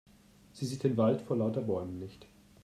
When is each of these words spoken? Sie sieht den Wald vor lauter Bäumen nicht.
Sie 0.53 0.65
sieht 0.65 0.81
den 0.83 0.97
Wald 0.97 1.21
vor 1.21 1.37
lauter 1.37 1.61
Bäumen 1.61 1.99
nicht. 1.99 2.25